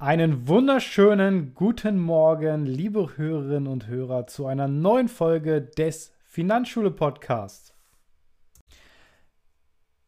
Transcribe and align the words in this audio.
Einen 0.00 0.48
wunderschönen 0.48 1.52
guten 1.54 1.98
Morgen, 1.98 2.64
liebe 2.64 3.18
Hörerinnen 3.18 3.66
und 3.66 3.86
Hörer, 3.86 4.26
zu 4.26 4.46
einer 4.46 4.66
neuen 4.66 5.08
Folge 5.08 5.60
des 5.60 6.14
Finanzschule 6.24 6.90
Podcasts. 6.90 7.74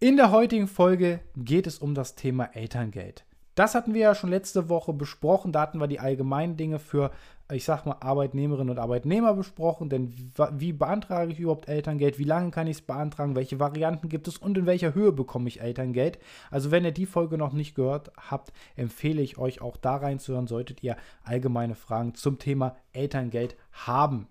In 0.01 0.17
der 0.17 0.31
heutigen 0.31 0.67
Folge 0.67 1.21
geht 1.37 1.67
es 1.67 1.79
um 1.79 1.95
das 1.95 2.15
Thema 2.15 2.45
Elterngeld. 2.55 3.27
Das 3.55 3.75
hatten 3.75 3.93
wir 3.93 4.01
ja 4.01 4.15
schon 4.15 4.31
letzte 4.31 4.69
Woche 4.69 4.93
besprochen. 4.93 5.53
Da 5.53 5.61
hatten 5.61 5.79
wir 5.79 5.87
die 5.87 6.01
allgemeinen 6.01 6.57
Dinge 6.57 6.79
für, 6.79 7.11
ich 7.51 7.65
sag 7.65 7.85
mal, 7.85 7.97
Arbeitnehmerinnen 8.01 8.71
und 8.71 8.79
Arbeitnehmer 8.79 9.35
besprochen. 9.35 9.91
Denn 9.91 10.13
wie 10.53 10.73
beantrage 10.73 11.33
ich 11.33 11.39
überhaupt 11.39 11.69
Elterngeld? 11.69 12.19
Wie 12.19 12.25
lange 12.25 12.51
kann 12.51 12.67
ich 12.67 12.79
es 12.79 12.83
beantragen? 12.83 13.37
Welche 13.37 13.61
Varianten 13.61 14.09
gibt 14.09 14.27
es? 14.27 14.39
Und 14.39 14.57
in 14.57 14.65
welcher 14.65 14.95
Höhe 14.95 15.13
bekomme 15.13 15.49
ich 15.49 15.61
Elterngeld? 15.61 16.19
Also, 16.51 16.71
wenn 16.71 16.85
ihr 16.85 16.93
die 16.93 17.07
Folge 17.07 17.37
noch 17.37 17.53
nicht 17.53 17.75
gehört 17.75 18.11
habt, 18.17 18.53
empfehle 18.77 19.21
ich 19.21 19.37
euch 19.37 19.61
auch 19.61 19.77
da 19.77 19.97
reinzuhören, 19.97 20.47
solltet 20.47 20.83
ihr 20.83 20.97
allgemeine 21.23 21.75
Fragen 21.75 22.15
zum 22.15 22.39
Thema 22.39 22.77
Elterngeld 22.93 23.57
haben. 23.73 24.29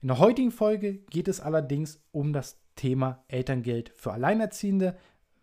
In 0.00 0.08
der 0.08 0.18
heutigen 0.18 0.52
Folge 0.52 0.98
geht 1.10 1.28
es 1.28 1.40
allerdings 1.40 1.98
um 2.12 2.32
das 2.32 2.60
Thema 2.76 3.24
Elterngeld 3.28 3.90
für 3.94 4.12
Alleinerziehende 4.12 4.96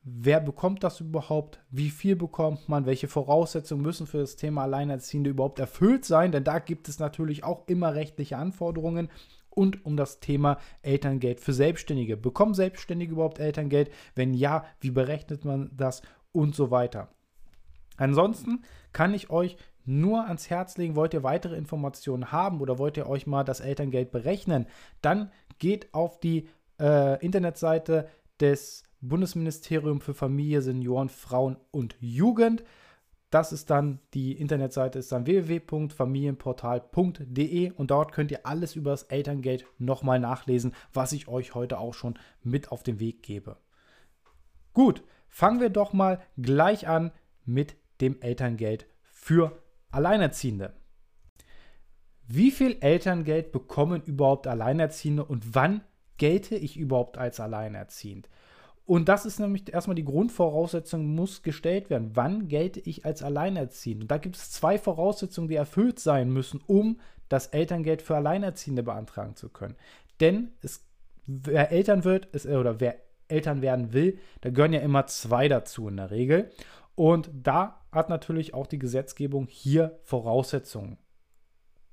wer 0.04 0.40
bekommt 0.40 0.84
das 0.84 1.00
überhaupt, 1.00 1.60
wie 1.70 1.90
viel 1.90 2.16
bekommt 2.16 2.68
man, 2.68 2.86
welche 2.86 3.08
Voraussetzungen 3.08 3.84
müssen 3.84 4.08
für 4.08 4.20
das 4.20 4.36
Thema 4.36 4.64
Alleinerziehende 4.64 5.30
überhaupt 5.30 5.60
erfüllt 5.60 6.06
sein, 6.06 6.32
denn 6.32 6.44
da 6.44 6.60
gibt 6.60 6.90
es 6.90 7.00
natürlich 7.00 7.44
auch 7.44 7.68
immer 7.68 7.94
rechtliche 7.94 8.38
Anforderungen 8.38 9.10
und 9.50 9.86
um 9.86 9.98
das 9.98 10.20
Thema 10.20 10.58
Elterngeld 10.82 11.40
für 11.40 11.54
Selbstständige. 11.54 12.18
Bekommen 12.18 12.54
Selbstständige 12.54 13.14
überhaupt 13.14 13.40
Elterngeld? 13.40 13.92
Wenn 14.16 14.34
ja, 14.34 14.66
wie 14.80 14.92
berechnet 14.92 15.46
man 15.46 15.70
das 15.76 16.02
und 16.32 16.56
so 16.56 16.72
weiter. 16.72 17.10
Ansonsten 17.98 18.64
kann 18.94 19.14
ich 19.14 19.30
euch 19.30 19.58
nur 19.86 20.26
ans 20.26 20.50
Herz 20.50 20.78
legen, 20.78 20.96
wollt 20.96 21.14
ihr 21.14 21.24
weitere 21.24 21.58
Informationen 21.58 22.32
haben 22.32 22.62
oder 22.62 22.80
wollt 22.80 22.98
ihr 22.98 23.08
euch 23.08 23.28
mal 23.28 23.44
das 23.44 23.60
Elterngeld 23.60 24.12
berechnen, 24.12 24.68
dann 25.02 25.32
geht 25.60 25.94
auf 25.94 26.20
die 26.20 26.48
äh, 26.80 27.24
Internetseite 27.24 28.08
des 28.40 28.84
Bundesministerium 29.02 30.02
für 30.02 30.14
Familie, 30.14 30.62
Senioren, 30.62 31.10
Frauen 31.10 31.58
und 31.72 31.96
Jugend. 32.00 32.64
Das 33.30 33.52
ist 33.52 33.70
dann, 33.70 34.00
die 34.14 34.32
Internetseite 34.34 35.00
ist 35.00 35.12
dann 35.12 35.26
www.familienportal.de 35.26 37.72
und 37.72 37.92
dort 37.92 38.12
könnt 38.12 38.32
ihr 38.32 38.46
alles 38.46 38.76
über 38.76 38.92
das 38.92 39.04
Elterngeld 39.04 39.66
nochmal 39.78 40.20
nachlesen, 40.20 40.74
was 40.94 41.14
ich 41.14 41.28
euch 41.28 41.56
heute 41.56 41.80
auch 41.80 41.94
schon 41.94 42.20
mit 42.44 42.72
auf 42.72 42.84
den 42.84 43.00
Weg 43.00 43.24
gebe. 43.24 43.58
Gut, 44.74 45.04
fangen 45.30 45.62
wir 45.62 45.70
doch 45.70 45.94
mal 45.94 46.22
gleich 46.38 46.88
an 46.88 47.12
mit 47.46 47.76
dem 48.02 48.22
Elterngeld 48.22 48.86
für 49.02 49.62
Alleinerziehende. 49.92 50.74
Wie 52.28 52.52
viel 52.52 52.78
Elterngeld 52.82 53.52
bekommen 53.52 54.02
überhaupt 54.06 54.48
Alleinerziehende 54.48 55.26
und 55.26 55.56
wann 55.56 55.82
gelte 56.18 56.56
ich 56.56 56.78
überhaupt 56.78 57.18
als 57.18 57.40
alleinerziehend? 57.40 58.30
Und 58.86 59.08
das 59.08 59.26
ist 59.26 59.40
nämlich 59.40 59.72
erstmal 59.72 59.96
die 59.96 60.04
Grundvoraussetzung, 60.04 61.06
muss 61.16 61.44
gestellt 61.44 61.90
werden. 61.90 62.12
Wann 62.14 62.48
gelte 62.48 62.80
ich 62.80 63.06
als 63.06 63.24
Alleinerziehend? 63.24 64.04
Und 64.04 64.12
da 64.12 64.18
gibt 64.18 64.36
es 64.36 64.52
zwei 64.52 64.78
Voraussetzungen, 64.78 65.48
die 65.48 65.56
erfüllt 65.56 66.00
sein 66.00 66.32
müssen, 66.32 66.62
um 66.68 67.00
das 67.30 67.48
Elterngeld 67.48 68.02
für 68.02 68.16
Alleinerziehende 68.16 68.84
beantragen 68.84 69.36
zu 69.36 69.50
können. 69.50 69.76
Denn 70.20 70.52
es, 70.62 70.86
wer 71.26 71.72
Eltern 71.72 72.04
wird, 72.04 72.26
ist, 72.28 72.46
oder 72.46 72.80
wer 72.80 72.98
Eltern 73.28 73.62
werden 73.62 73.94
will, 73.94 74.20
da 74.42 74.50
gehören 74.50 74.74
ja 74.74 74.82
immer 74.82 75.08
zwei 75.08 75.48
dazu 75.48 75.88
in 75.88 75.98
der 75.98 76.12
Regel. 76.12 76.52
Und 76.96 77.32
da 77.34 77.86
hat 77.92 78.10
natürlich 78.10 78.54
auch 78.54 78.68
die 78.68 78.80
Gesetzgebung 78.80 79.48
hier 79.48 80.00
Voraussetzungen 80.04 80.98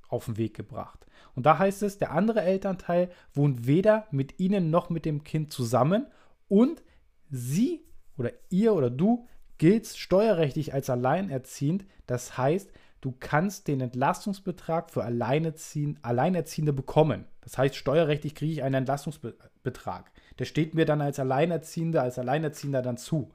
auf 0.08 0.24
den 0.24 0.36
Weg 0.36 0.54
gebracht. 0.54 1.06
Und 1.34 1.46
da 1.46 1.58
heißt 1.58 1.82
es, 1.82 1.98
der 1.98 2.10
andere 2.10 2.42
Elternteil 2.42 3.10
wohnt 3.32 3.66
weder 3.66 4.06
mit 4.10 4.40
Ihnen 4.40 4.70
noch 4.70 4.90
mit 4.90 5.04
dem 5.04 5.22
Kind 5.22 5.52
zusammen 5.52 6.06
und 6.48 6.82
sie 7.30 7.84
oder 8.16 8.32
ihr 8.50 8.74
oder 8.74 8.90
du 8.90 9.26
giltst 9.58 9.98
steuerrechtlich 9.98 10.72
als 10.72 10.90
alleinerziehend. 10.90 11.84
Das 12.06 12.38
heißt, 12.38 12.70
du 13.00 13.14
kannst 13.18 13.68
den 13.68 13.80
Entlastungsbetrag 13.80 14.90
für 14.90 15.04
Alleinerziehende 15.04 16.72
bekommen. 16.72 17.26
Das 17.40 17.58
heißt, 17.58 17.76
steuerrechtlich 17.76 18.34
kriege 18.34 18.52
ich 18.52 18.62
einen 18.62 18.74
Entlastungsbetrag. 18.74 20.10
Der 20.38 20.44
steht 20.44 20.74
mir 20.74 20.84
dann 20.84 21.00
als 21.00 21.18
Alleinerziehender, 21.18 22.02
als 22.02 22.18
Alleinerziehender 22.18 22.82
dann 22.82 22.96
zu. 22.96 23.30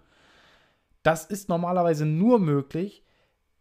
Das 1.03 1.25
ist 1.25 1.49
normalerweise 1.49 2.05
nur 2.05 2.39
möglich, 2.39 3.03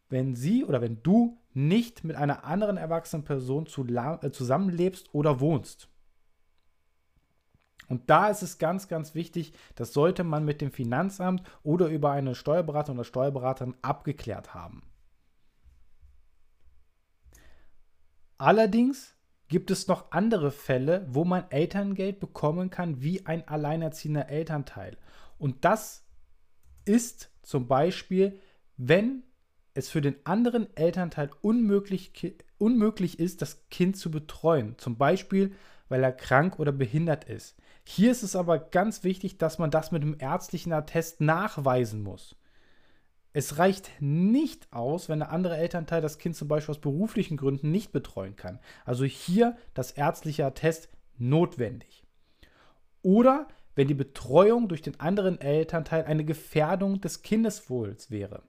wenn 0.08 0.34
sie 0.34 0.64
oder 0.64 0.80
wenn 0.80 1.02
du 1.02 1.38
nicht 1.54 2.04
mit 2.04 2.16
einer 2.16 2.44
anderen 2.44 2.76
erwachsenen 2.76 3.24
Person 3.24 3.66
äh, 3.66 4.30
zusammenlebst 4.30 5.12
oder 5.12 5.40
wohnst. 5.40 5.88
Und 7.92 8.08
da 8.08 8.28
ist 8.28 8.40
es 8.40 8.56
ganz, 8.56 8.88
ganz 8.88 9.14
wichtig, 9.14 9.52
das 9.74 9.92
sollte 9.92 10.24
man 10.24 10.46
mit 10.46 10.62
dem 10.62 10.70
Finanzamt 10.70 11.42
oder 11.62 11.88
über 11.88 12.10
eine 12.10 12.34
Steuerberater 12.34 12.94
oder 12.94 13.04
Steuerberaterin 13.04 13.74
abgeklärt 13.82 14.54
haben. 14.54 14.82
Allerdings 18.38 19.14
gibt 19.48 19.70
es 19.70 19.88
noch 19.88 20.10
andere 20.10 20.52
Fälle, 20.52 21.06
wo 21.10 21.26
man 21.26 21.44
Elterngeld 21.50 22.18
bekommen 22.18 22.70
kann 22.70 23.02
wie 23.02 23.26
ein 23.26 23.46
alleinerziehender 23.46 24.30
Elternteil. 24.30 24.96
Und 25.36 25.66
das 25.66 26.06
ist 26.86 27.30
zum 27.42 27.68
Beispiel, 27.68 28.40
wenn 28.78 29.22
es 29.74 29.90
für 29.90 30.00
den 30.00 30.16
anderen 30.24 30.74
Elternteil 30.78 31.28
unmöglich, 31.42 32.38
unmöglich 32.56 33.18
ist, 33.18 33.42
das 33.42 33.68
Kind 33.68 33.98
zu 33.98 34.10
betreuen. 34.10 34.78
Zum 34.78 34.96
Beispiel, 34.96 35.54
weil 35.90 36.02
er 36.02 36.12
krank 36.12 36.58
oder 36.58 36.72
behindert 36.72 37.24
ist. 37.24 37.54
Hier 37.84 38.10
ist 38.10 38.22
es 38.22 38.36
aber 38.36 38.58
ganz 38.58 39.04
wichtig, 39.04 39.38
dass 39.38 39.58
man 39.58 39.70
das 39.70 39.90
mit 39.90 40.02
einem 40.02 40.16
ärztlichen 40.18 40.72
Attest 40.72 41.20
nachweisen 41.20 42.02
muss. 42.02 42.36
Es 43.32 43.58
reicht 43.58 43.90
nicht 44.00 44.72
aus, 44.72 45.08
wenn 45.08 45.20
der 45.20 45.32
andere 45.32 45.56
Elternteil 45.56 46.02
das 46.02 46.18
Kind 46.18 46.36
zum 46.36 46.48
Beispiel 46.48 46.72
aus 46.72 46.80
beruflichen 46.80 47.36
Gründen 47.36 47.70
nicht 47.70 47.90
betreuen 47.90 48.36
kann. 48.36 48.60
Also 48.84 49.04
hier 49.04 49.56
das 49.72 49.92
ärztliche 49.92 50.44
Attest 50.44 50.88
notwendig. 51.16 52.04
Oder 53.00 53.48
wenn 53.74 53.88
die 53.88 53.94
Betreuung 53.94 54.68
durch 54.68 54.82
den 54.82 55.00
anderen 55.00 55.40
Elternteil 55.40 56.04
eine 56.04 56.24
Gefährdung 56.24 57.00
des 57.00 57.22
Kindeswohls 57.22 58.10
wäre. 58.10 58.42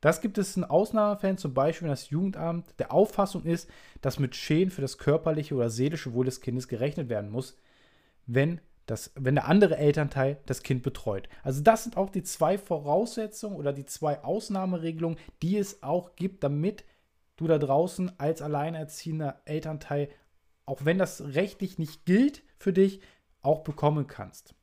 Das 0.00 0.22
gibt 0.22 0.38
es 0.38 0.56
in 0.56 0.64
Ausnahmefällen, 0.64 1.36
zum 1.36 1.52
Beispiel 1.52 1.84
wenn 1.84 1.92
das 1.92 2.08
Jugendamt 2.08 2.78
der 2.78 2.92
Auffassung 2.92 3.44
ist, 3.44 3.68
dass 4.00 4.18
mit 4.18 4.34
Schäden 4.34 4.70
für 4.70 4.80
das 4.80 4.96
körperliche 4.96 5.54
oder 5.54 5.68
seelische 5.68 6.14
Wohl 6.14 6.24
des 6.24 6.40
Kindes 6.40 6.68
gerechnet 6.68 7.10
werden 7.10 7.30
muss, 7.30 7.58
wenn, 8.34 8.60
das, 8.86 9.12
wenn 9.14 9.34
der 9.34 9.46
andere 9.46 9.76
Elternteil 9.76 10.38
das 10.46 10.62
Kind 10.62 10.82
betreut. 10.82 11.28
Also 11.42 11.62
das 11.62 11.82
sind 11.84 11.96
auch 11.96 12.10
die 12.10 12.22
zwei 12.22 12.58
Voraussetzungen 12.58 13.56
oder 13.56 13.72
die 13.72 13.84
zwei 13.84 14.22
Ausnahmeregelungen, 14.22 15.18
die 15.42 15.56
es 15.56 15.82
auch 15.82 16.16
gibt, 16.16 16.44
damit 16.44 16.84
du 17.36 17.46
da 17.46 17.58
draußen 17.58 18.18
als 18.18 18.42
alleinerziehender 18.42 19.42
Elternteil, 19.44 20.10
auch 20.66 20.84
wenn 20.84 20.98
das 20.98 21.22
rechtlich 21.34 21.78
nicht 21.78 22.04
gilt 22.04 22.42
für 22.58 22.72
dich, 22.72 23.00
auch 23.42 23.62
bekommen 23.62 24.06
kannst. 24.06 24.54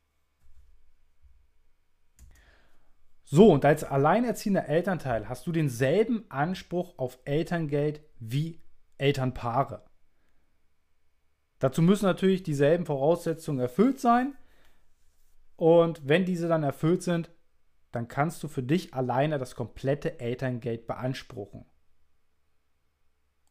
So, 3.24 3.52
und 3.52 3.66
als 3.66 3.84
alleinerziehender 3.84 4.70
Elternteil 4.70 5.28
hast 5.28 5.48
du 5.48 5.52
denselben 5.52 6.26
Anspruch 6.30 6.98
auf 6.98 7.20
Elterngeld 7.26 8.02
wie 8.20 8.62
Elternpaare. 8.98 9.87
Dazu 11.60 11.82
müssen 11.82 12.06
natürlich 12.06 12.44
dieselben 12.44 12.86
Voraussetzungen 12.86 13.60
erfüllt 13.60 14.00
sein. 14.00 14.36
Und 15.56 16.08
wenn 16.08 16.26
diese 16.26 16.48
dann 16.48 16.64
erfüllt 16.64 17.02
sind, 17.02 17.32
dann 17.92 18.08
kannst 18.08 18.44
du 18.44 18.48
für 18.48 18.62
dich 18.62 18.94
alleine 18.94 19.40
das 19.40 19.56
komplette 19.56 20.20
Elterngeld 20.20 20.86
beanspruchen. 20.86 21.66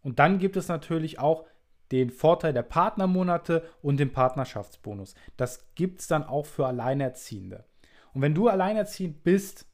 Und 0.02 0.20
dann 0.20 0.38
gibt 0.38 0.56
es 0.56 0.68
natürlich 0.68 1.18
auch 1.18 1.46
den 1.90 2.10
Vorteil 2.10 2.52
der 2.52 2.62
Partnermonate 2.62 3.64
und 3.82 3.98
den 3.98 4.12
Partnerschaftsbonus. 4.12 5.14
Das 5.36 5.74
gibt 5.74 6.00
es 6.00 6.06
dann 6.06 6.24
auch 6.24 6.46
für 6.46 6.66
Alleinerziehende. 6.66 7.64
Und 8.12 8.22
wenn 8.22 8.34
du 8.34 8.48
alleinerziehend 8.48 9.24
bist 9.24 9.66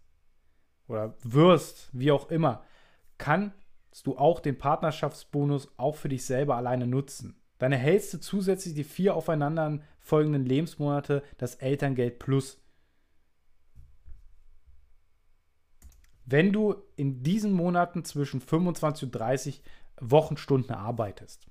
oder 0.88 1.14
wirst, 1.23 1.90
wie 1.93 2.12
auch 2.12 2.31
immer, 2.31 2.64
kannst 3.19 3.55
du 4.05 4.17
auch 4.17 4.40
den 4.40 4.58
Partnerschaftsbonus 4.58 5.69
auch 5.76 5.96
für 5.96 6.08
dich 6.08 6.25
selber 6.25 6.56
alleine 6.56 6.87
nutzen. 6.87 7.42
Dann 7.62 7.70
erhältst 7.70 8.12
du 8.12 8.19
zusätzlich 8.19 8.75
die 8.75 8.82
vier 8.82 9.14
aufeinander 9.14 9.79
folgenden 10.00 10.44
Lebensmonate 10.44 11.23
das 11.38 11.55
Elterngeld 11.55 12.19
Plus. 12.19 12.61
Wenn 16.25 16.53
du 16.53 16.75
in 16.97 17.23
diesen 17.23 17.53
Monaten 17.53 18.05
zwischen 18.05 18.41
25 18.41 19.05
und 19.05 19.12
30 19.12 19.62
Wochenstunden 20.00 20.75
arbeitest. 20.75 21.47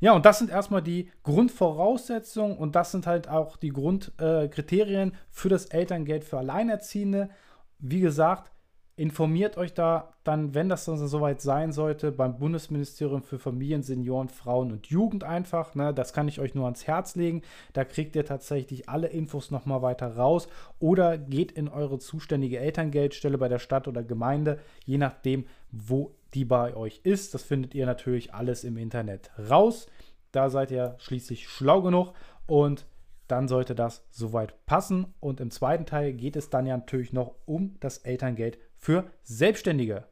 Ja, 0.00 0.12
und 0.12 0.26
das 0.26 0.38
sind 0.38 0.50
erstmal 0.50 0.82
die 0.82 1.10
Grundvoraussetzungen 1.22 2.58
und 2.58 2.76
das 2.76 2.90
sind 2.92 3.06
halt 3.06 3.26
auch 3.26 3.56
die 3.56 3.70
Grundkriterien 3.70 5.12
äh, 5.12 5.16
für 5.30 5.48
das 5.48 5.64
Elterngeld 5.64 6.24
für 6.24 6.36
Alleinerziehende. 6.36 7.30
Wie 7.78 8.00
gesagt, 8.00 8.52
informiert 8.96 9.56
euch 9.56 9.74
da 9.74 10.14
dann, 10.22 10.54
wenn 10.54 10.68
das 10.68 10.84
dann 10.84 10.96
soweit 10.96 11.40
sein 11.40 11.72
sollte, 11.72 12.12
beim 12.12 12.38
Bundesministerium 12.38 13.22
für 13.22 13.38
Familien, 13.38 13.82
Senioren, 13.82 14.28
Frauen 14.28 14.70
und 14.70 14.86
Jugend 14.86 15.24
einfach. 15.24 15.74
Ne? 15.74 15.92
Das 15.92 16.12
kann 16.12 16.28
ich 16.28 16.40
euch 16.40 16.54
nur 16.54 16.66
ans 16.66 16.86
Herz 16.86 17.16
legen. 17.16 17.42
Da 17.72 17.84
kriegt 17.84 18.14
ihr 18.14 18.24
tatsächlich 18.24 18.88
alle 18.88 19.08
Infos 19.08 19.50
nochmal 19.50 19.82
weiter 19.82 20.16
raus. 20.16 20.48
Oder 20.78 21.18
geht 21.18 21.52
in 21.52 21.68
eure 21.68 21.98
zuständige 21.98 22.60
Elterngeldstelle 22.60 23.38
bei 23.38 23.48
der 23.48 23.58
Stadt 23.58 23.88
oder 23.88 24.04
Gemeinde, 24.04 24.60
je 24.84 24.98
nachdem, 24.98 25.46
wo 25.72 26.14
die 26.34 26.44
bei 26.44 26.76
euch 26.76 27.00
ist. 27.02 27.34
Das 27.34 27.42
findet 27.42 27.74
ihr 27.74 27.86
natürlich 27.86 28.32
alles 28.32 28.62
im 28.62 28.76
Internet 28.76 29.30
raus. 29.50 29.88
Da 30.30 30.50
seid 30.50 30.70
ihr 30.70 30.94
schließlich 30.98 31.48
schlau 31.48 31.82
genug 31.82 32.12
und 32.46 32.86
dann 33.28 33.48
sollte 33.48 33.74
das 33.74 34.06
soweit 34.10 34.66
passen. 34.66 35.14
Und 35.20 35.40
im 35.40 35.50
zweiten 35.50 35.86
Teil 35.86 36.12
geht 36.12 36.36
es 36.36 36.50
dann 36.50 36.66
ja 36.66 36.76
natürlich 36.76 37.12
noch 37.12 37.34
um 37.46 37.76
das 37.80 37.98
Elterngeld 37.98 38.58
für 38.84 39.10
Selbstständige. 39.22 40.04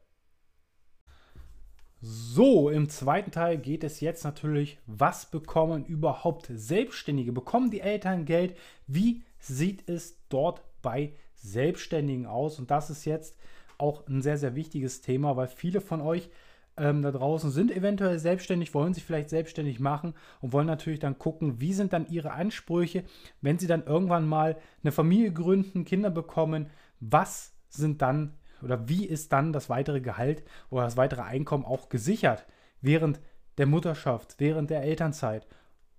So, 2.01 2.71
im 2.71 2.89
zweiten 2.89 3.29
Teil 3.29 3.59
geht 3.59 3.83
es 3.83 3.99
jetzt 3.99 4.23
natürlich, 4.23 4.79
was 4.87 5.29
bekommen 5.29 5.85
überhaupt 5.85 6.49
Selbstständige? 6.51 7.31
Bekommen 7.33 7.69
die 7.69 7.81
Eltern 7.81 8.25
Geld? 8.25 8.57
Wie 8.87 9.21
sieht 9.37 9.87
es 9.87 10.17
dort 10.27 10.63
bei 10.81 11.13
Selbstständigen 11.35 12.25
aus? 12.25 12.57
Und 12.57 12.71
das 12.71 12.89
ist 12.89 13.05
jetzt 13.05 13.37
auch 13.77 14.07
ein 14.07 14.23
sehr, 14.23 14.39
sehr 14.39 14.55
wichtiges 14.55 15.01
Thema, 15.01 15.37
weil 15.37 15.47
viele 15.49 15.79
von 15.79 16.01
euch 16.01 16.31
ähm, 16.75 17.03
da 17.03 17.11
draußen 17.11 17.51
sind 17.51 17.69
eventuell 17.69 18.17
selbstständig, 18.17 18.73
wollen 18.73 18.95
sich 18.95 19.03
vielleicht 19.03 19.29
selbstständig 19.29 19.79
machen 19.79 20.15
und 20.41 20.51
wollen 20.51 20.65
natürlich 20.65 20.99
dann 20.99 21.19
gucken, 21.19 21.61
wie 21.61 21.73
sind 21.73 21.93
dann 21.93 22.09
ihre 22.09 22.31
Ansprüche, 22.31 23.03
wenn 23.39 23.59
sie 23.59 23.67
dann 23.67 23.85
irgendwann 23.85 24.27
mal 24.27 24.57
eine 24.81 24.91
Familie 24.91 25.31
gründen, 25.31 25.85
Kinder 25.85 26.09
bekommen, 26.09 26.71
was 26.99 27.53
sind 27.69 28.01
dann 28.01 28.33
oder 28.63 28.87
wie 28.87 29.05
ist 29.05 29.33
dann 29.33 29.53
das 29.53 29.69
weitere 29.69 30.01
Gehalt 30.01 30.43
oder 30.69 30.83
das 30.83 30.97
weitere 30.97 31.21
Einkommen 31.21 31.65
auch 31.65 31.89
gesichert 31.89 32.45
während 32.81 33.19
der 33.57 33.65
Mutterschaft, 33.65 34.35
während 34.39 34.69
der 34.69 34.83
Elternzeit. 34.83 35.47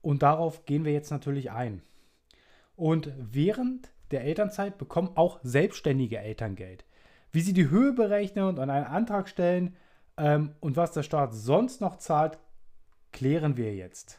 Und 0.00 0.22
darauf 0.22 0.66
gehen 0.66 0.84
wir 0.84 0.92
jetzt 0.92 1.10
natürlich 1.10 1.50
ein. 1.50 1.82
Und 2.76 3.12
während 3.16 3.90
der 4.10 4.24
Elternzeit 4.24 4.78
bekommen 4.78 5.12
auch 5.14 5.40
selbstständige 5.42 6.18
Elterngeld. 6.18 6.84
Wie 7.32 7.40
sie 7.40 7.52
die 7.52 7.70
Höhe 7.70 7.92
berechnen 7.92 8.44
und 8.44 8.58
an 8.58 8.70
einen 8.70 8.86
Antrag 8.86 9.28
stellen 9.28 9.76
ähm, 10.16 10.54
und 10.60 10.76
was 10.76 10.92
der 10.92 11.02
Staat 11.02 11.34
sonst 11.34 11.80
noch 11.80 11.96
zahlt, 11.96 12.38
klären 13.12 13.56
wir 13.56 13.74
jetzt. 13.74 14.18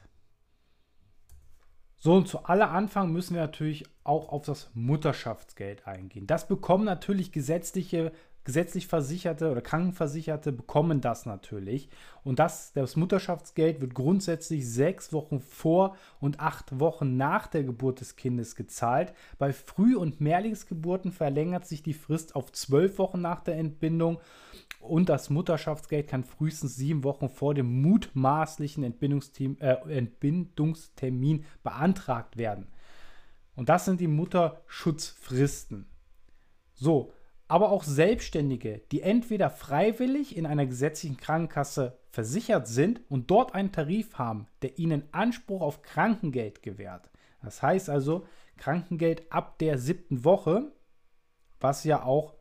So, 1.97 2.13
und 2.13 2.27
zu 2.27 2.43
aller 2.43 2.71
Anfang 2.71 3.11
müssen 3.11 3.35
wir 3.35 3.41
natürlich 3.41 3.85
auch 4.03 4.29
auf 4.29 4.45
das 4.45 4.69
Mutterschaftsgeld 4.73 5.87
eingehen. 5.87 6.27
Das 6.27 6.47
bekommen 6.47 6.85
natürlich 6.85 7.31
gesetzliche 7.31 8.11
gesetzlich 8.45 8.87
Versicherte 8.87 9.51
oder 9.51 9.61
Krankenversicherte 9.61 10.53
bekommen 10.53 11.01
das 11.01 11.25
natürlich. 11.25 11.89
Und 12.23 12.39
das, 12.39 12.71
das 12.73 12.95
Mutterschaftsgeld 12.95 13.81
wird 13.81 13.95
grundsätzlich 13.95 14.69
sechs 14.69 15.11
Wochen 15.11 15.41
vor 15.41 15.97
und 16.19 16.39
acht 16.39 16.79
Wochen 16.79 17.17
nach 17.17 17.47
der 17.47 17.63
Geburt 17.63 17.99
des 17.99 18.15
Kindes 18.15 18.55
gezahlt. 18.55 19.13
Bei 19.39 19.51
Früh- 19.51 19.97
und 19.97 20.21
Mehrlingsgeburten 20.21 21.11
verlängert 21.11 21.65
sich 21.67 21.83
die 21.83 21.93
Frist 21.93 22.35
auf 22.35 22.51
zwölf 22.51 22.99
Wochen 22.99 23.19
nach 23.19 23.41
der 23.41 23.57
Entbindung. 23.57 24.19
Und 24.79 25.09
das 25.09 25.31
Mutterschaftsgeld 25.31 26.07
kann 26.07 26.23
frühestens 26.23 26.75
sieben 26.75 27.03
Wochen 27.03 27.29
vor 27.29 27.55
dem 27.55 27.81
mutmaßlichen 27.81 28.83
äh, 28.83 29.77
Entbindungstermin 29.89 31.45
beantragt 31.63 32.37
werden. 32.37 32.67
Und 33.55 33.69
das 33.69 33.85
sind 33.85 33.99
die 33.99 34.07
Mutterschutzfristen. 34.07 35.87
So, 36.75 37.11
aber 37.47 37.71
auch 37.71 37.83
Selbstständige, 37.83 38.81
die 38.91 39.01
entweder 39.01 39.49
freiwillig 39.49 40.35
in 40.35 40.45
einer 40.45 40.65
gesetzlichen 40.65 41.17
Krankenkasse 41.17 41.97
versichert 42.09 42.67
sind 42.67 43.01
und 43.09 43.29
dort 43.29 43.53
einen 43.53 43.71
Tarif 43.71 44.17
haben, 44.17 44.47
der 44.61 44.79
ihnen 44.79 45.03
Anspruch 45.11 45.61
auf 45.61 45.81
Krankengeld 45.81 46.63
gewährt. 46.63 47.09
Das 47.43 47.61
heißt 47.61 47.89
also 47.89 48.25
Krankengeld 48.57 49.31
ab 49.31 49.59
der 49.59 49.77
siebten 49.77 50.23
Woche, 50.23 50.71
was 51.59 51.83
ja 51.83 52.03
auch 52.03 52.33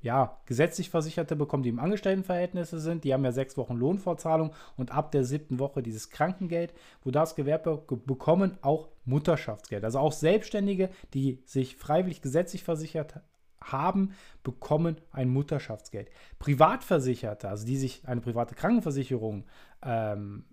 ja, 0.00 0.40
gesetzlich 0.46 0.90
Versicherte 0.90 1.34
bekommen, 1.34 1.64
die 1.64 1.70
im 1.70 1.80
Angestelltenverhältnisse 1.80 2.78
sind. 2.78 3.02
Die 3.02 3.12
haben 3.12 3.24
ja 3.24 3.32
sechs 3.32 3.56
Wochen 3.56 3.74
Lohnfortzahlung 3.74 4.52
und 4.76 4.92
ab 4.92 5.10
der 5.10 5.24
siebten 5.24 5.58
Woche 5.58 5.82
dieses 5.82 6.10
Krankengeld, 6.10 6.72
wo 7.02 7.10
das 7.10 7.34
Gewerbe 7.34 7.82
bekommen 8.06 8.56
auch 8.62 8.88
Mutterschaftsgeld. 9.04 9.84
Also 9.84 9.98
auch 9.98 10.12
Selbstständige, 10.12 10.90
die 11.14 11.42
sich 11.46 11.76
freiwillig 11.76 12.22
gesetzlich 12.22 12.62
versichert 12.62 13.20
haben, 13.62 14.12
bekommen 14.42 15.00
ein 15.12 15.28
Mutterschaftsgeld. 15.28 16.10
Privatversicherte, 16.38 17.48
also 17.48 17.66
die 17.66 17.76
sich 17.76 18.06
eine 18.06 18.20
private 18.20 18.54
Krankenversicherung 18.54 19.44
ähm, 19.82 20.44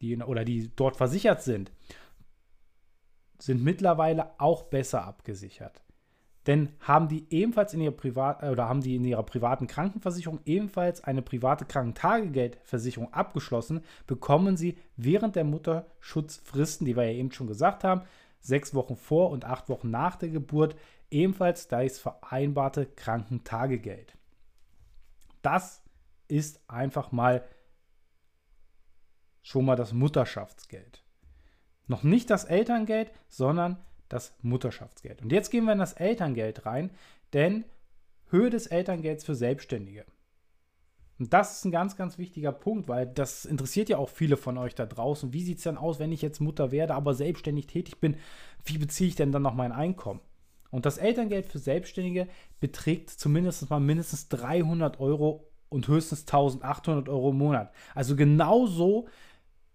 die, 0.00 0.16
oder 0.16 0.44
die 0.44 0.74
dort 0.74 0.96
versichert 0.96 1.42
sind, 1.42 1.72
sind 3.38 3.62
mittlerweile 3.62 4.38
auch 4.38 4.64
besser 4.64 5.04
abgesichert. 5.04 5.82
Denn 6.46 6.70
haben 6.80 7.08
die 7.08 7.26
ebenfalls 7.30 7.74
in 7.74 7.80
ihrer 7.80 7.92
Privat 7.92 8.42
äh, 8.42 8.50
oder 8.50 8.68
haben 8.68 8.80
die 8.80 8.96
in 8.96 9.04
ihrer 9.04 9.24
privaten 9.24 9.66
Krankenversicherung 9.66 10.40
ebenfalls 10.44 11.02
eine 11.02 11.22
private 11.22 11.64
Krankentagegeldversicherung 11.64 13.12
abgeschlossen, 13.12 13.82
bekommen 14.06 14.56
sie 14.56 14.78
während 14.96 15.34
der 15.36 15.44
Mutterschutzfristen, 15.44 16.86
die 16.86 16.96
wir 16.96 17.04
ja 17.04 17.18
eben 17.18 17.32
schon 17.32 17.48
gesagt 17.48 17.82
haben, 17.82 18.02
sechs 18.40 18.74
Wochen 18.74 18.96
vor 18.96 19.30
und 19.30 19.44
acht 19.44 19.68
Wochen 19.68 19.90
nach 19.90 20.16
der 20.16 20.28
Geburt, 20.28 20.76
ebenfalls 21.10 21.68
das 21.68 21.98
vereinbarte 21.98 22.86
Krankentagegeld. 22.86 24.16
Das 25.42 25.82
ist 26.28 26.60
einfach 26.68 27.12
mal 27.12 27.44
schon 29.42 29.64
mal 29.64 29.76
das 29.76 29.92
Mutterschaftsgeld. 29.92 31.04
Noch 31.86 32.02
nicht 32.02 32.30
das 32.30 32.44
Elterngeld, 32.44 33.12
sondern 33.28 33.78
das 34.08 34.34
Mutterschaftsgeld. 34.42 35.22
Und 35.22 35.30
jetzt 35.30 35.50
gehen 35.50 35.64
wir 35.64 35.72
in 35.72 35.78
das 35.78 35.92
Elterngeld 35.92 36.66
rein, 36.66 36.90
denn 37.32 37.64
Höhe 38.28 38.50
des 38.50 38.66
Elterngelds 38.66 39.24
für 39.24 39.36
Selbstständige. 39.36 40.04
Und 41.18 41.32
das 41.32 41.58
ist 41.58 41.64
ein 41.64 41.70
ganz, 41.70 41.96
ganz 41.96 42.18
wichtiger 42.18 42.52
Punkt, 42.52 42.88
weil 42.88 43.06
das 43.06 43.46
interessiert 43.46 43.88
ja 43.88 43.98
auch 43.98 44.10
viele 44.10 44.36
von 44.36 44.58
euch 44.58 44.74
da 44.74 44.84
draußen. 44.84 45.32
Wie 45.32 45.42
sieht 45.42 45.58
es 45.58 45.64
denn 45.64 45.78
aus, 45.78 45.98
wenn 45.98 46.12
ich 46.12 46.22
jetzt 46.22 46.40
Mutter 46.40 46.72
werde, 46.72 46.94
aber 46.94 47.14
selbstständig 47.14 47.66
tätig 47.66 48.00
bin? 48.00 48.16
Wie 48.64 48.78
beziehe 48.78 49.08
ich 49.08 49.16
denn 49.16 49.32
dann 49.32 49.42
noch 49.42 49.54
mein 49.54 49.72
Einkommen? 49.72 50.20
Und 50.76 50.84
das 50.84 50.98
Elterngeld 50.98 51.46
für 51.46 51.58
Selbstständige 51.58 52.28
beträgt 52.60 53.08
zumindest 53.08 53.70
mal 53.70 53.80
mindestens 53.80 54.28
300 54.28 55.00
Euro 55.00 55.48
und 55.70 55.88
höchstens 55.88 56.20
1800 56.26 57.08
Euro 57.08 57.30
im 57.30 57.38
Monat. 57.38 57.72
Also 57.94 58.14
genauso 58.14 59.08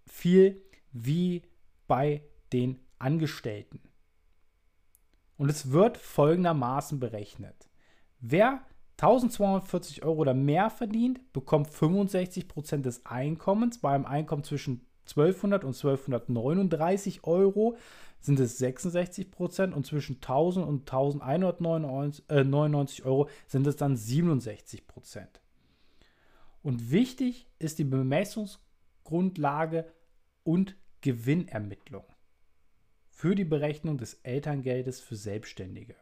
viel 0.05 0.61
wie 0.91 1.41
bei 1.87 2.21
den 2.53 2.77
Angestellten. 2.99 3.81
Und 5.37 5.49
es 5.49 5.71
wird 5.71 5.97
folgendermaßen 5.97 6.99
berechnet. 6.99 7.67
Wer 8.19 8.61
1240 8.99 10.03
Euro 10.03 10.21
oder 10.21 10.35
mehr 10.35 10.69
verdient, 10.69 11.33
bekommt 11.33 11.71
65% 11.71 12.83
des 12.83 13.07
Einkommens 13.07 13.81
bei 13.81 13.89
einem 13.89 14.05
Einkommen 14.05 14.43
zwischen 14.43 14.85
1200 15.09 15.63
und 15.63 15.73
1239 15.73 17.23
Euro 17.23 17.75
sind 18.21 18.39
es 18.39 18.57
66 18.59 19.31
Prozent 19.31 19.73
und 19.73 19.85
zwischen 19.85 20.15
1000 20.15 20.65
und 20.65 20.89
1199 20.89 22.99
äh, 22.99 23.07
Euro 23.07 23.27
sind 23.47 23.67
es 23.67 23.75
dann 23.75 23.97
67 23.97 24.87
Prozent. 24.87 25.41
Und 26.63 26.91
wichtig 26.91 27.47
ist 27.59 27.79
die 27.79 27.83
Bemessungsgrundlage 27.83 29.85
und 30.43 30.75
Gewinnermittlung 31.01 32.03
für 33.09 33.35
die 33.35 33.45
Berechnung 33.45 33.97
des 33.97 34.15
Elterngeldes 34.23 34.99
für 34.99 35.15
Selbstständige. 35.15 35.95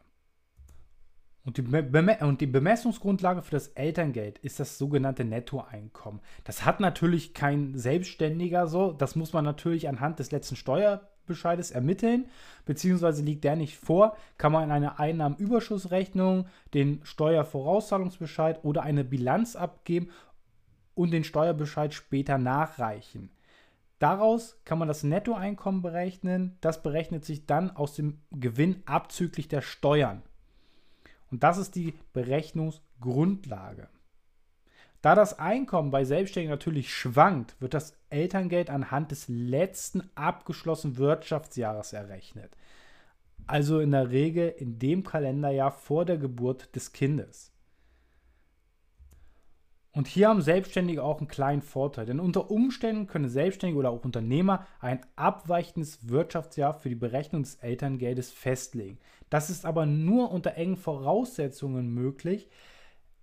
Und 1.45 1.57
die, 1.57 1.61
und 1.61 2.41
die, 2.41 2.47
Bemessungsgrundlage 2.47 3.41
für 3.41 3.51
das 3.51 3.69
Elterngeld 3.69 4.37
ist 4.39 4.59
das 4.59 4.77
sogenannte 4.77 5.23
Nettoeinkommen. 5.23 6.21
Das 6.43 6.65
hat 6.65 6.79
natürlich 6.79 7.33
kein 7.33 7.77
Selbstständiger 7.77 8.67
so. 8.67 8.91
Das 8.91 9.15
muss 9.15 9.33
man 9.33 9.45
natürlich 9.45 9.87
anhand 9.87 10.19
des 10.19 10.31
letzten 10.31 10.57
Steuer 10.57 11.09
Bescheides 11.29 11.71
ermitteln, 11.71 12.25
beziehungsweise 12.65 13.23
liegt 13.23 13.45
der 13.45 13.55
nicht 13.55 13.77
vor, 13.77 14.17
kann 14.37 14.51
man 14.51 14.65
in 14.65 14.71
eine 14.71 14.99
Einnahmenüberschussrechnung 14.99 16.47
den 16.73 16.99
Steuervorauszahlungsbescheid 17.03 18.65
oder 18.65 18.83
eine 18.83 19.05
Bilanz 19.05 19.55
abgeben 19.55 20.09
und 20.95 21.11
den 21.11 21.23
Steuerbescheid 21.23 21.93
später 21.93 22.37
nachreichen. 22.37 23.31
Daraus 23.99 24.59
kann 24.63 24.79
man 24.79 24.87
das 24.87 25.03
Nettoeinkommen 25.03 25.81
berechnen. 25.81 26.57
Das 26.61 26.81
berechnet 26.81 27.25
sich 27.25 27.45
dann 27.45 27.71
aus 27.71 27.95
dem 27.95 28.19
Gewinn 28.31 28.81
abzüglich 28.85 29.47
der 29.47 29.61
Steuern. 29.61 30.23
Und 31.31 31.43
das 31.43 31.57
ist 31.57 31.75
die 31.75 31.93
Berechnungsgrundlage. 32.13 33.87
Da 35.01 35.15
das 35.15 35.39
Einkommen 35.39 35.91
bei 35.91 36.03
Selbstständigen 36.03 36.51
natürlich 36.51 36.93
schwankt, 36.93 37.55
wird 37.61 37.73
das 37.73 37.97
Elterngeld 38.09 38.69
anhand 38.69 39.11
des 39.11 39.27
letzten 39.29 40.09
abgeschlossenen 40.15 40.97
Wirtschaftsjahres 40.97 41.93
errechnet. 41.93 42.55
Also 43.47 43.79
in 43.79 43.91
der 43.91 44.11
Regel 44.11 44.49
in 44.49 44.77
dem 44.77 45.03
Kalenderjahr 45.03 45.71
vor 45.71 46.05
der 46.05 46.17
Geburt 46.17 46.75
des 46.75 46.91
Kindes. 46.91 47.53
Und 49.91 50.07
hier 50.07 50.29
haben 50.29 50.41
Selbstständige 50.41 51.03
auch 51.03 51.17
einen 51.17 51.27
kleinen 51.27 51.61
Vorteil, 51.61 52.05
denn 52.05 52.19
unter 52.19 52.51
Umständen 52.51 53.07
können 53.07 53.27
Selbstständige 53.27 53.79
oder 53.79 53.89
auch 53.89 54.05
Unternehmer 54.05 54.67
ein 54.79 55.01
abweichendes 55.15 56.09
Wirtschaftsjahr 56.09 56.73
für 56.73 56.89
die 56.89 56.95
Berechnung 56.95 57.43
des 57.43 57.55
Elterngeldes 57.55 58.31
festlegen. 58.31 58.99
Das 59.29 59.49
ist 59.49 59.65
aber 59.65 59.85
nur 59.85 60.31
unter 60.31 60.55
engen 60.55 60.77
Voraussetzungen 60.77 61.91
möglich, 61.93 62.49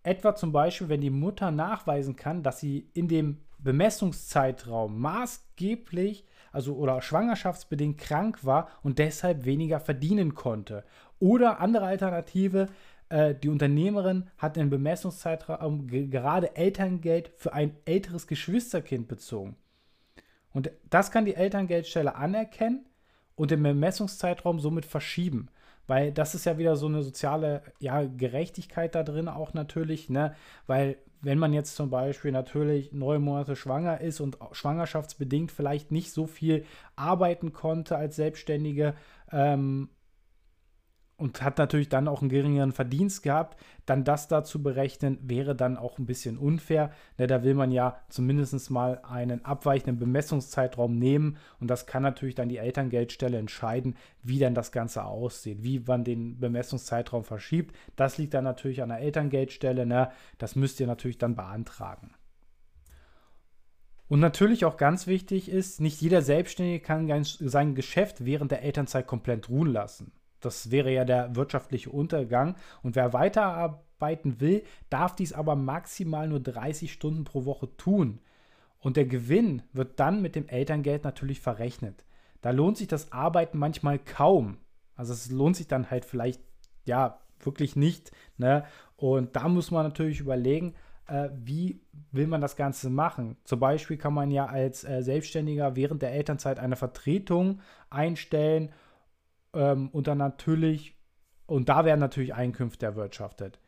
etwa 0.07 0.37
zum 0.37 0.53
Beispiel, 0.53 0.89
wenn 0.89 1.01
die 1.01 1.11
Mutter 1.11 1.51
nachweisen 1.51 2.15
kann, 2.15 2.43
dass 2.43 2.61
sie 2.61 2.89
in 2.95 3.09
dem 3.09 3.39
Bemessungszeitraum 3.59 5.01
maßgeblich, 5.01 6.25
also 6.53 6.77
oder 6.77 7.03
schwangerschaftsbedingt 7.03 7.99
krank 7.99 8.45
war 8.45 8.69
und 8.83 9.01
deshalb 9.01 9.45
weniger 9.45 9.81
verdienen 9.81 10.35
konnte. 10.35 10.85
Oder 11.19 11.59
andere 11.59 11.87
Alternative, 11.87 12.69
äh, 13.09 13.35
die 13.35 13.49
Unternehmerin 13.49 14.31
hat 14.39 14.57
im 14.57 14.71
Bemessungszeitraum 14.71 15.89
gerade 15.89 16.55
Elterngeld 16.55 17.33
für 17.37 17.53
ein 17.53 17.77
älteres 17.85 18.29
Geschwisterkind 18.29 19.09
bezogen. 19.09 19.57
Und 20.53 20.71
das 20.89 21.11
kann 21.11 21.25
die 21.25 21.35
Elterngeldstelle 21.35 22.15
anerkennen 22.15 22.87
und 23.35 23.51
den 23.51 23.63
Bemessungszeitraum 23.63 24.61
somit 24.61 24.87
verschieben. 24.87 25.49
Weil 25.87 26.13
das 26.13 26.35
ist 26.35 26.47
ja 26.47 26.59
wieder 26.59 26.77
so 26.77 26.87
eine 26.87 27.03
soziale 27.03 27.63
ja, 27.79 28.05
Gerechtigkeit 28.05 28.95
da 28.95 29.03
drin 29.03 29.29
auch 29.29 29.55
natürlich, 29.55 30.09
ne? 30.11 30.35
Weil 30.67 30.97
wenn 31.23 31.39
man 31.39 31.53
jetzt 31.53 31.77
zum 31.77 31.91
Beispiel 31.91 32.31
natürlich 32.31 32.93
neun 32.93 33.23
Monate 33.23 33.57
schwanger 33.57 34.01
ist 34.01 34.21
und 34.21 34.39
schwangerschaftsbedingt 34.53 35.51
vielleicht 35.51 35.91
nicht 35.91 36.13
so 36.13 36.27
viel 36.27 36.65
arbeiten 36.95 37.53
konnte 37.53 37.97
als 37.97 38.17
Selbstständige 38.17 38.95
ähm, 39.33 39.89
und 41.19 41.41
hat 41.41 41.57
natürlich 41.57 41.89
dann 41.89 42.09
auch 42.09 42.21
einen 42.21 42.29
geringeren 42.29 42.73
Verdienst 42.73 43.23
gehabt, 43.23 43.59
dann 43.87 44.05
das 44.05 44.29
da 44.29 44.45
zu 44.45 44.63
berechnen, 44.63 45.19
wäre 45.23 45.57
dann 45.57 45.79
auch 45.79 45.99
ein 45.99 46.05
bisschen 46.05 46.37
unfair. 46.37 46.91
Ne, 47.17 47.27
da 47.27 47.43
will 47.43 47.55
man 47.55 47.73
ja 47.73 47.99
zumindest 48.09 48.71
mal 48.71 49.01
einen 49.03 49.45
abweichenden 49.45 49.99
Bemessungszeitraum 49.99 50.99
nehmen 50.99 51.39
und 51.59 51.69
das 51.69 51.87
kann 51.87 52.03
natürlich 52.03 52.35
dann 52.35 52.51
die 52.51 52.59
Elterngeldstelle 52.59 53.39
entscheiden, 53.39 53.97
wie 54.23 54.39
dann 54.39 54.55
das 54.55 54.73
Ganze 54.73 55.05
aussieht, 55.05 55.63
wie 55.63 55.81
man 55.81 56.05
den 56.05 56.39
Bemessungszeitraum 56.39 57.25
verschiebt. 57.25 57.75
Das 57.97 58.19
liegt 58.19 58.35
dann 58.35 58.45
natürlich 58.45 58.83
an 58.83 58.91
der 58.91 58.99
Elterngeldstelle, 58.99 59.87
ne? 59.87 60.11
das 60.37 60.55
müsst 60.55 60.81
ihr 60.81 60.87
natürlich 60.87 61.19
dann 61.19 61.35
beantragen. 61.37 62.15
Und 64.09 64.21
natürlich 64.21 64.65
auch 64.65 64.77
ganz 64.77 65.07
wichtig 65.07 65.49
ist, 65.49 65.81
nicht 65.81 66.01
jeder 66.01 66.23
Selbstständige 66.23 66.81
kann 66.81 67.25
sein 67.25 67.75
Geschäft 67.75 68.25
während 68.25 68.53
der 68.53 68.63
Elternzeit 68.63 69.07
komplett 69.07 69.49
ruhen 69.49 69.73
lassen. 69.73 70.13
Das 70.47 70.71
wäre 70.71 70.93
ja 70.93 71.05
der 71.05 71.37
wirtschaftliche 71.37 71.91
Untergang. 71.91 72.57
Und 72.83 72.97
wer 72.97 73.13
weiterarbeiten 73.13 74.41
will, 74.41 74.63
darf 74.89 75.15
dies 75.15 75.33
aber 75.33 75.57
maximal 75.57 76.29
nur 76.29 76.41
30 76.41 76.93
Stunden 76.93 77.25
pro 77.25 77.45
Woche 77.45 77.77
tun. 77.77 78.21
Und 78.79 78.97
der 78.97 79.07
Gewinn 79.07 79.63
wird 79.73 79.99
dann 79.99 80.23
mit 80.23 80.37
dem 80.37 80.49
Elterngeld 80.49 81.05
natürlich 81.05 81.41
verrechnet. 81.41 82.05
Da 82.41 82.51
lohnt 82.51 82.77
sich 82.77 82.87
das 82.87 83.13
Arbeiten 83.13 83.59
manchmal 83.59 83.99
kaum. 83.99 84.59
Also 84.95 85.13
es 85.13 85.31
lohnt 85.31 85.57
sich 85.57 85.67
dann 85.67 85.91
halt 85.91 86.05
vielleicht, 86.05 86.41
ja, 86.85 87.19
wirklich 87.41 87.77
nicht. 87.77 88.13
Ne? 88.39 88.65
Und 88.97 89.37
da 89.37 89.49
muss 89.49 89.71
man 89.71 89.85
natürlich 89.85 90.21
überlegen, 90.21 90.75
äh, 91.07 91.29
wie 91.35 91.81
will 92.13 92.27
man 92.27 92.41
das 92.41 92.57
Ganze 92.57 92.91
machen. 92.91 93.37
Zum 93.45 93.61
Beispiel 93.61 93.97
kann 93.97 94.15
man 94.15 94.31
ja 94.31 94.47
als 94.47 94.85
äh, 94.85 95.03
Selbstständiger 95.03 95.77
während 95.77 96.03
der 96.03 96.13
Elternzeit 96.13 96.59
eine 96.59 96.77
Vertretung 96.77 97.61
einstellen 97.91 98.71
ähm, 99.57 99.89
und 99.89 100.07
dann 100.07 100.19
natürlich, 100.19 100.97
und 101.47 101.69
da 101.69 101.85
werden 101.85 102.01
natürlich 102.01 102.35
Einkünfte 102.35 102.87
erwirtschaftet. 102.87 103.59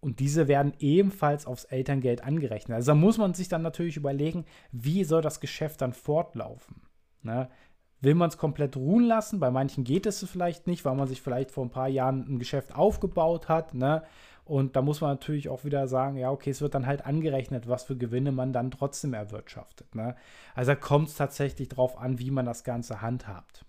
Und 0.00 0.20
diese 0.20 0.46
werden 0.46 0.72
ebenfalls 0.78 1.46
aufs 1.46 1.64
Elterngeld 1.64 2.22
angerechnet. 2.22 2.76
Also 2.76 2.92
da 2.92 2.94
muss 2.94 3.18
man 3.18 3.34
sich 3.34 3.48
dann 3.48 3.62
natürlich 3.62 3.96
überlegen, 3.96 4.44
wie 4.70 5.02
soll 5.04 5.22
das 5.22 5.40
Geschäft 5.40 5.80
dann 5.80 5.92
fortlaufen. 5.92 6.82
Ne? 7.22 7.48
Will 8.00 8.14
man 8.14 8.28
es 8.28 8.38
komplett 8.38 8.76
ruhen 8.76 9.04
lassen? 9.04 9.40
Bei 9.40 9.50
manchen 9.50 9.82
geht 9.82 10.06
es 10.06 10.22
vielleicht 10.22 10.68
nicht, 10.68 10.84
weil 10.84 10.94
man 10.94 11.08
sich 11.08 11.20
vielleicht 11.20 11.50
vor 11.50 11.64
ein 11.64 11.70
paar 11.70 11.88
Jahren 11.88 12.24
ein 12.28 12.38
Geschäft 12.38 12.76
aufgebaut 12.76 13.48
hat. 13.48 13.74
Ne? 13.74 14.04
Und 14.44 14.76
da 14.76 14.82
muss 14.82 15.00
man 15.00 15.10
natürlich 15.10 15.48
auch 15.48 15.64
wieder 15.64 15.88
sagen, 15.88 16.16
ja, 16.18 16.30
okay, 16.30 16.50
es 16.50 16.60
wird 16.60 16.76
dann 16.76 16.86
halt 16.86 17.04
angerechnet, 17.04 17.68
was 17.68 17.82
für 17.82 17.96
Gewinne 17.96 18.30
man 18.30 18.52
dann 18.52 18.70
trotzdem 18.70 19.12
erwirtschaftet. 19.12 19.92
Ne? 19.96 20.14
Also 20.54 20.70
da 20.70 20.76
kommt 20.76 21.08
es 21.08 21.16
tatsächlich 21.16 21.68
darauf 21.68 21.98
an, 21.98 22.20
wie 22.20 22.30
man 22.30 22.46
das 22.46 22.62
Ganze 22.62 23.02
handhabt. 23.02 23.65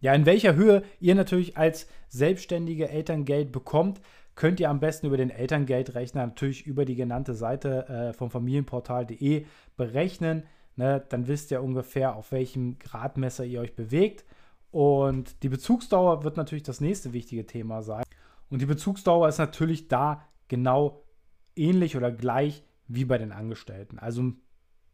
Ja, 0.00 0.14
in 0.14 0.26
welcher 0.26 0.54
Höhe 0.54 0.82
ihr 1.00 1.14
natürlich 1.14 1.56
als 1.56 1.88
selbstständige 2.08 2.88
Elterngeld 2.88 3.52
bekommt, 3.52 4.00
könnt 4.34 4.60
ihr 4.60 4.68
am 4.68 4.80
besten 4.80 5.06
über 5.06 5.16
den 5.16 5.30
Elterngeldrechner 5.30 6.26
natürlich 6.26 6.66
über 6.66 6.84
die 6.84 6.94
genannte 6.94 7.34
Seite 7.34 7.88
äh, 7.88 8.12
vom 8.12 8.30
Familienportal.de 8.30 9.46
berechnen. 9.76 10.44
Ne, 10.76 11.02
dann 11.08 11.26
wisst 11.26 11.50
ihr 11.50 11.62
ungefähr, 11.62 12.16
auf 12.16 12.32
welchem 12.32 12.78
Gradmesser 12.78 13.46
ihr 13.46 13.60
euch 13.60 13.74
bewegt. 13.74 14.26
Und 14.70 15.42
die 15.42 15.48
Bezugsdauer 15.48 16.22
wird 16.22 16.36
natürlich 16.36 16.64
das 16.64 16.82
nächste 16.82 17.14
wichtige 17.14 17.46
Thema 17.46 17.82
sein. 17.82 18.04
Und 18.50 18.60
die 18.60 18.66
Bezugsdauer 18.66 19.26
ist 19.28 19.38
natürlich 19.38 19.88
da 19.88 20.22
genau 20.48 21.02
ähnlich 21.56 21.96
oder 21.96 22.12
gleich 22.12 22.62
wie 22.86 23.06
bei 23.06 23.16
den 23.16 23.32
Angestellten. 23.32 23.98
Also 23.98 24.32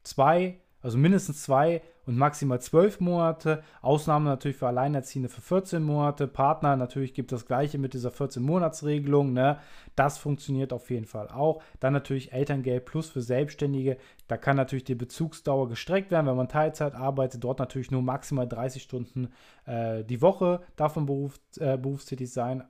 zwei 0.05 0.62
also 0.83 0.99
mindestens 0.99 1.43
zwei 1.43 1.81
und 2.07 2.17
maximal 2.17 2.61
zwölf 2.61 3.01
Monate. 3.01 3.63
Ausnahme 3.81 4.29
natürlich 4.29 4.57
für 4.57 4.67
Alleinerziehende 4.67 5.29
für 5.29 5.41
14 5.41 5.83
Monate. 5.83 6.27
Partner 6.27 6.77
natürlich 6.77 7.15
gibt 7.15 7.31
das 7.31 7.47
gleiche 7.47 7.79
mit 7.79 7.95
dieser 7.95 8.11
14-Monats-Regelung. 8.11 9.33
Ne? 9.33 9.59
Das 9.95 10.19
funktioniert 10.19 10.73
auf 10.73 10.91
jeden 10.91 11.07
Fall 11.07 11.29
auch. 11.29 11.63
Dann 11.79 11.93
natürlich 11.93 12.33
Elterngeld 12.33 12.85
plus 12.85 13.09
für 13.09 13.23
Selbstständige. 13.23 13.97
Da 14.27 14.37
kann 14.37 14.57
natürlich 14.57 14.85
die 14.85 14.97
Bezugsdauer 14.97 15.69
gestreckt 15.69 16.11
werden, 16.11 16.27
wenn 16.27 16.37
man 16.37 16.49
Teilzeit 16.49 16.95
arbeitet. 16.95 17.45
Dort 17.45 17.61
natürlich 17.61 17.93
nur 17.93 18.03
maximal 18.03 18.49
30 18.49 18.83
Stunden 18.83 19.29
äh, 19.65 20.03
die 20.03 20.21
Woche 20.21 20.63
davon 20.75 21.07
Beruf, 21.07 21.39
äh, 21.59 21.79
berufstätig 21.79 22.33
sein. 22.33 22.65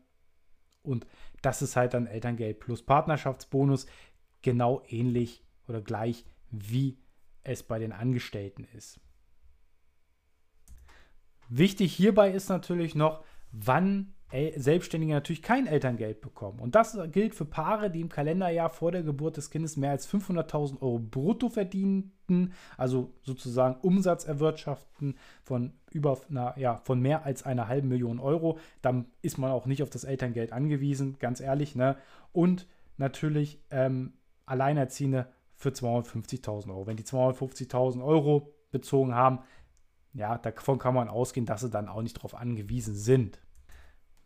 Und 0.83 1.07
das 1.41 1.63
ist 1.63 1.77
halt 1.77 1.95
dann 1.95 2.07
Elterngeld 2.07 2.61
plus 2.61 2.83
Partnerschaftsbonus. 2.83 3.87
Genau 4.43 4.83
ähnlich 4.89 5.43
oder 5.69 5.81
gleich 5.81 6.27
wie 6.51 6.99
es 7.45 7.63
bei 7.63 7.79
den 7.79 7.93
Angestellten 7.93 8.67
ist. 8.77 9.01
Wichtig 11.49 11.95
hierbei 11.95 12.31
ist 12.31 12.49
natürlich 12.49 12.95
noch, 12.95 13.25
wann 13.51 14.15
Selbstständige 14.57 15.13
natürlich 15.13 15.43
kein 15.43 15.67
Elterngeld 15.67 16.23
bekommen. 16.23 16.59
Und 16.59 16.75
das 16.75 16.99
gilt 17.13 17.35
für 17.35 17.45
Paare, 17.45 17.91
die 17.91 18.01
im 18.01 18.09
Kalenderjahr 18.09 18.71
vor 18.71 18.91
der 18.91 19.03
Geburt 19.03 19.37
des 19.37 19.51
Kindes 19.51 19.77
mehr 19.77 19.91
als 19.91 20.09
500.000 20.09 20.81
Euro 20.81 20.99
brutto 20.99 21.51
verdienten, 21.51 22.55
also 22.79 23.13
sozusagen 23.23 23.79
Umsatz 23.83 24.25
erwirtschaften 24.25 25.17
von 25.43 25.75
über, 25.91 26.19
na, 26.31 26.59
ja, 26.59 26.79
von 26.79 27.01
mehr 27.01 27.27
als 27.27 27.43
einer 27.43 27.69
halben 27.69 27.89
Million 27.89 28.19
Euro. 28.19 28.59
Dann 28.81 29.05
ist 29.21 29.37
man 29.37 29.51
auch 29.51 29.67
nicht 29.67 29.83
auf 29.83 29.91
das 29.91 30.05
Elterngeld 30.05 30.53
angewiesen, 30.53 31.19
ganz 31.19 31.41
ehrlich. 31.41 31.77
Ne? 31.77 31.97
Und 32.33 32.67
natürlich 32.97 33.61
ähm, 33.71 34.15
Alleinerziehende 34.47 35.29
für 35.63 35.71
250.000 35.71 36.69
Euro. 36.71 36.87
Wenn 36.87 36.97
die 36.97 37.05
250.000 37.05 38.05
Euro 38.05 38.53
bezogen 38.73 39.15
haben, 39.15 39.41
ja, 40.13 40.37
davon 40.37 40.79
kann 40.79 40.95
man 40.95 41.09
ausgehen, 41.09 41.47
dass 41.47 41.63
sie 41.63 41.71
dann 41.71 41.89
auch 41.89 42.03
nicht 42.03 42.19
darauf 42.19 42.35
angewiesen 42.35 42.95
sind. 42.95 43.41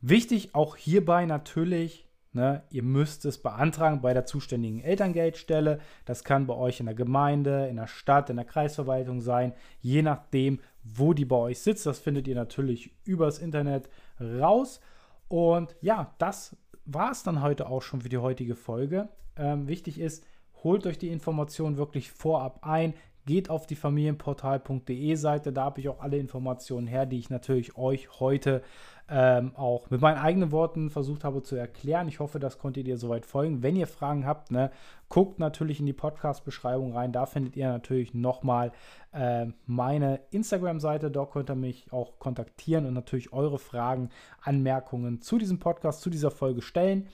Wichtig 0.01 0.55
auch 0.55 0.77
hierbei 0.77 1.27
natürlich, 1.27 2.09
ne, 2.33 2.63
ihr 2.71 2.83
müsst 2.83 3.25
es 3.25 3.39
beantragen 3.39 4.01
bei 4.01 4.15
der 4.15 4.25
zuständigen 4.25 4.81
Elterngeldstelle. 4.81 5.79
Das 6.07 6.25
kann 6.25 6.47
bei 6.47 6.55
euch 6.55 6.81
in 6.81 6.87
der 6.87 6.95
Gemeinde, 6.95 7.69
in 7.69 7.77
der 7.77 7.87
Stadt, 7.87 8.31
in 8.31 8.37
der 8.37 8.45
Kreisverwaltung 8.45 9.21
sein, 9.21 9.53
je 9.81 10.03
nachdem, 10.03 10.61
wo 10.83 11.13
die 11.13 11.25
bei 11.25 11.37
euch 11.37 11.61
sitzt. 11.61 11.87
Das 11.87 11.99
findet 11.99 12.27
ihr 12.27 12.35
natürlich 12.35 12.95
übers 13.05 13.39
Internet 13.39 13.89
raus. 14.21 14.81
Und 15.29 15.77
ja, 15.83 16.15
das 16.19 16.57
war 16.87 17.11
es 17.11 17.23
dann 17.23 17.43
heute 17.43 17.69
auch 17.69 17.83
schon 17.83 18.01
für 18.01 18.09
die 18.09 18.19
heutige 18.19 18.55
Folge. 18.55 19.09
Ähm, 19.37 19.69
wichtig 19.69 20.01
ist, 20.01 20.25
holt 20.67 20.87
euch 20.87 20.99
die 20.99 21.11
Informationen 21.11 21.77
wirklich 21.77 22.11
vorab 22.11 22.59
ein. 22.63 22.93
Geht 23.25 23.51
auf 23.51 23.67
die 23.67 23.77
familienportal.de 23.77 25.15
Seite, 25.15 25.53
da 25.53 25.65
habe 25.65 25.81
ich 25.81 25.89
auch 25.89 26.01
alle 26.01 26.17
Informationen 26.17 26.87
her, 26.87 27.07
die 27.07 27.19
ich 27.19 27.31
natürlich 27.31 27.77
euch 27.77 28.21
heute 28.21 28.63
ähm, 29.09 29.53
auch 29.55 29.89
mit 29.91 30.01
meinen 30.01 30.19
eigenen 30.19 30.51
Worten 30.51 30.91
versucht 30.91 31.23
habe 31.23 31.43
zu 31.43 31.55
erklären. 31.55 32.09
Ich 32.09 32.19
hoffe, 32.19 32.41
das 32.41 32.59
konntet 32.59 32.89
ihr 32.89 32.97
soweit 32.97 33.25
folgen. 33.25 33.63
Wenn 33.63 33.77
ihr 33.77 33.87
Fragen 33.87 34.27
habt, 34.27 34.51
ne, 34.51 34.71
guckt 35.09 35.39
natürlich 35.39 35.79
in 35.79 35.87
die 35.87 35.93
Podcast-Beschreibung 35.93 36.93
rein. 36.93 37.13
Da 37.13 37.27
findet 37.27 37.57
ihr 37.57 37.69
natürlich 37.69 38.15
nochmal 38.15 38.73
äh, 39.13 39.47
meine 39.67 40.21
Instagram-Seite. 40.31 41.11
Dort 41.11 41.33
könnt 41.33 41.51
ihr 41.51 41.55
mich 41.55 41.93
auch 41.93 42.19
kontaktieren 42.19 42.87
und 42.87 42.95
natürlich 42.95 43.33
eure 43.33 43.59
Fragen, 43.59 44.11
Anmerkungen 44.43 45.21
zu 45.21 45.39
diesem 45.39 45.61
Podcast, 45.61 46.01
zu 46.01 46.11
dieser 46.11 46.33
Folge 46.33 46.63
stellen. 46.63 47.07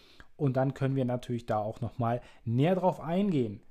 Und 0.43 0.57
dann 0.57 0.75
können 0.75 0.97
wir 0.97 1.05
natürlich 1.05 1.47
da 1.47 1.59
auch 1.59 1.81
nochmal 1.81 2.21
näher 2.45 2.75
drauf 2.75 3.01
eingehen. 3.01 3.63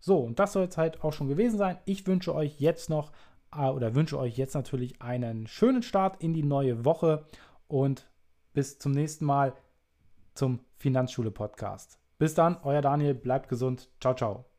So, 0.00 0.18
und 0.18 0.38
das 0.38 0.52
soll 0.52 0.64
es 0.64 0.76
halt 0.76 1.02
auch 1.02 1.14
schon 1.14 1.28
gewesen 1.28 1.56
sein. 1.56 1.78
Ich 1.86 2.06
wünsche 2.06 2.34
euch 2.34 2.60
jetzt 2.60 2.90
noch 2.90 3.10
äh, 3.56 3.70
oder 3.70 3.94
wünsche 3.94 4.18
euch 4.18 4.36
jetzt 4.36 4.52
natürlich 4.52 5.00
einen 5.00 5.46
schönen 5.46 5.82
Start 5.82 6.22
in 6.22 6.34
die 6.34 6.42
neue 6.42 6.84
Woche 6.84 7.24
und 7.68 8.06
bis 8.52 8.78
zum 8.78 8.92
nächsten 8.92 9.24
Mal 9.24 9.54
zum 10.34 10.60
Finanzschule 10.76 11.30
Podcast. 11.30 11.98
Bis 12.18 12.34
dann, 12.34 12.58
euer 12.64 12.82
Daniel, 12.82 13.14
bleibt 13.14 13.48
gesund. 13.48 13.88
Ciao, 13.98 14.14
ciao. 14.14 14.49